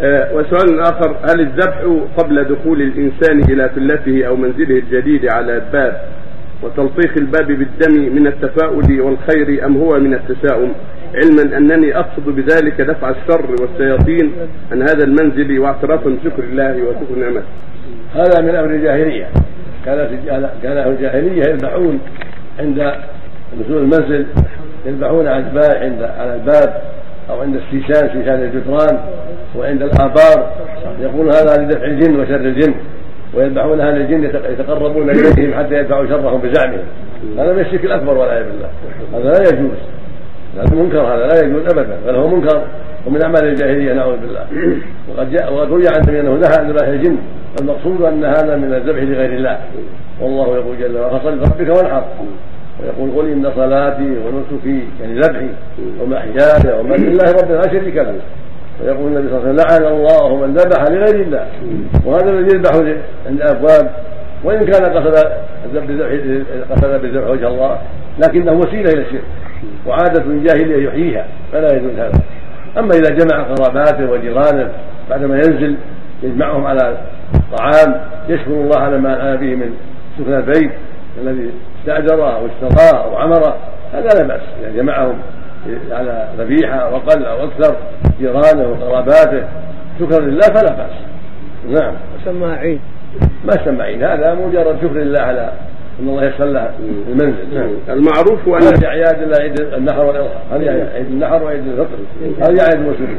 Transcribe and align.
آه، 0.00 0.34
وسؤال 0.34 0.80
آخر 0.80 1.16
هل 1.28 1.40
الذبح 1.40 2.06
قبل 2.16 2.44
دخول 2.44 2.82
الإنسان 2.82 3.40
إلى 3.52 3.68
فلته 3.68 4.26
أو 4.26 4.36
منزله 4.36 4.78
الجديد 4.78 5.26
على 5.30 5.56
الباب 5.56 6.00
وتلطيخ 6.62 7.12
الباب 7.16 7.46
بالدم 7.46 8.14
من 8.14 8.26
التفاؤل 8.26 9.00
والخير 9.00 9.66
أم 9.66 9.76
هو 9.76 9.98
من 9.98 10.14
التشاؤم؟ 10.14 10.72
علما 11.14 11.56
أنني 11.56 11.98
أقصد 11.98 12.26
بذلك 12.26 12.80
دفع 12.80 13.10
الشر 13.10 13.50
والشياطين 13.60 14.32
عن 14.72 14.82
هذا 14.82 15.04
المنزل 15.04 15.58
واعترافا 15.58 16.10
بشكر 16.10 16.42
الله 16.42 16.82
وشكر 16.82 17.18
نعمته. 17.18 17.46
هذا 18.14 18.40
من 18.40 18.54
أمر 18.54 18.70
الجاهلية. 18.70 19.28
كانت 19.84 20.10
كان 20.62 20.76
أهل 20.76 20.90
الجاهلية 20.90 21.42
يذبحون 21.50 22.00
عند 22.58 22.92
نزول 23.60 23.82
المنزل 23.82 24.26
يذبحون 24.86 25.26
عند 25.26 25.58
عند 25.58 26.02
على 26.02 26.34
الباب 26.34 26.82
أو 27.30 27.40
عند 27.40 27.56
السيسان 27.56 28.08
سيسان 28.08 28.42
الجدران. 28.42 28.98
وعند 29.58 29.82
الآبار 29.82 30.52
يقول 31.00 31.28
هذا 31.28 31.62
لدفع 31.62 31.84
الجن 31.84 32.20
وشر 32.20 32.34
الجن 32.34 32.74
ويذبحون 33.34 33.80
أهل 33.80 33.96
الجن 34.00 34.24
يتقربون 34.24 35.10
إليهم 35.10 35.54
حتى 35.54 35.74
يدفعوا 35.74 36.06
شرهم 36.06 36.40
بزعمهم. 36.40 36.84
هذا 37.38 37.52
من 37.52 37.60
الشرك 37.60 37.84
الأكبر 37.84 38.18
والعياذ 38.18 38.44
بالله. 38.44 38.68
هذا 39.14 39.42
لا 39.42 39.48
يجوز. 39.48 39.78
هذا 40.58 40.74
منكر 40.76 41.00
هذا 41.00 41.26
لا 41.26 41.46
يجوز 41.46 41.62
ابدا. 41.62 41.98
بل 42.06 42.14
هو 42.14 42.28
منكر. 42.28 42.62
ومن 43.06 43.22
أعمال 43.22 43.44
الجاهلية 43.44 43.92
نعوذ 43.92 44.16
بالله. 44.16 44.46
وقد 45.08 45.30
جاء 45.32 45.52
وقد 45.52 45.70
روي 45.70 45.88
عن 45.88 45.94
النبي 45.94 46.20
أنه 46.20 46.34
نهى 46.34 46.58
عن 46.58 46.70
ذبح 46.70 46.88
الجن. 46.88 47.16
المقصود 47.60 48.02
أن 48.02 48.24
هذا 48.24 48.56
من 48.56 48.74
الذبح 48.74 49.02
لغير 49.02 49.32
الله. 49.32 49.58
والله 50.20 50.56
يقول 50.56 50.78
جل 50.78 50.96
وعلا 50.96 51.18
فصل 51.18 51.38
ربك 51.38 51.76
وانحر. 51.76 52.04
ويقول 52.82 53.10
قل 53.16 53.30
إن 53.32 53.50
صلاتي 53.56 54.16
ونسكي 54.26 54.88
يعني 55.00 55.20
ذبحي. 55.20 55.48
ومحياي 56.00 56.80
ومن 56.80 56.96
لله 56.96 57.32
رب 57.32 57.50
لا 57.50 57.62
شريك 57.62 57.96
له. 57.96 58.14
ويقول 58.80 59.06
النبي 59.06 59.28
صلى 59.28 59.38
الله 59.38 59.48
عليه 59.48 59.52
وسلم 59.52 59.56
لعن 59.56 59.92
الله 59.92 60.36
من 60.36 60.54
ذبح 60.54 60.82
لغير 60.82 61.20
الله. 61.20 61.46
وهذا 62.04 62.30
الذي 62.30 62.56
يذبح 62.56 62.74
عند 63.26 63.40
الابواب 63.40 63.90
وإن 64.44 64.66
كان 64.66 64.84
قصد 64.84 65.14
قصد 66.70 67.00
بالذبح 67.02 67.30
وجه 67.30 67.48
الله 67.48 67.78
لكنه 68.18 68.52
وسيلة 68.52 68.92
إلى 68.92 69.00
الشرك 69.00 69.24
وعادة 69.86 70.24
جاهليه 70.44 70.88
يحييها 70.88 71.26
فلا 71.52 71.76
يجوز 71.76 71.98
هذا. 71.98 72.22
أما 72.78 72.90
إذا 72.94 73.14
جمع 73.14 73.42
قراباته 73.42 74.10
وجيرانه 74.10 74.72
بعدما 75.10 75.36
ينزل 75.36 75.76
يجمعهم 76.22 76.66
على 76.66 76.96
طعام 77.58 78.00
يشكر 78.28 78.50
الله 78.50 78.78
على 78.78 78.98
ما 78.98 79.22
أنا 79.22 79.34
به 79.36 79.54
من 79.54 79.74
سكن 80.18 80.34
البيت 80.34 80.72
الذي 81.22 81.50
استاجره 81.80 82.36
أو 82.36 82.46
اشتراه 82.46 83.04
أو 83.04 83.16
عمره 83.16 83.56
هذا 83.92 84.08
لا 84.08 84.26
بأس. 84.26 84.40
إذا 84.60 84.82
جمعهم 84.82 85.18
على 85.90 86.28
ذبيحة 86.38 86.76
أو 86.76 86.96
أقل 86.96 87.24
أو 87.24 87.44
أكثر 87.44 87.76
جيرانه 88.20 88.68
وقراباته 88.68 89.48
شكرا 90.00 90.20
لله 90.20 90.46
فلا 90.46 90.72
بأس. 90.72 90.96
نعم. 91.80 91.94
سمى 92.24 92.52
عيد؟ 92.52 92.80
ما 93.44 93.52
سمى 93.64 93.82
عيد 93.82 94.02
هذا 94.02 94.34
مجرد 94.34 94.76
شكر 94.82 94.94
لله 94.94 95.20
على 95.20 95.52
أن 96.00 96.08
الله 96.08 96.24
يسر 96.24 96.44
له 96.44 96.70
المنزل. 97.08 97.54
نعم. 97.54 97.70
المعروف 97.88 98.48
ما 98.48 98.60
في 98.60 98.86
اعياد 98.86 99.22
الا 99.22 99.42
عيد 99.42 99.60
النحر 99.60 100.04
والاضحى 100.04 100.38
هذه 100.52 100.88
عيد 100.94 101.06
النحر 101.06 101.42
وعيد 101.42 101.66
الفطر. 101.66 101.98
هذه 102.40 102.60
اعياد 102.60 102.78
مسلمين 102.78 103.18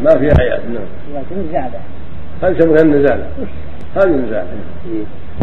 ما 0.00 0.10
في 0.10 0.28
اعياد 0.40 0.60
نعم. 0.74 1.62
هذه 2.42 2.56
يسمونها 2.56 2.82
النزالة. 2.82 3.26
هذه 3.96 4.04
النزالة. 4.04 4.46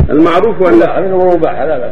المعروف 0.09 0.67
أن 0.67 1.03
من 1.03 1.11
مباح 1.11 1.61
لا 1.61 1.77
بأس. 1.77 1.91